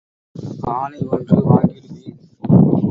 ஆனை 0.71 0.99
ஒன்று 1.11 1.37
வாங்கிடுவேன். 1.49 2.19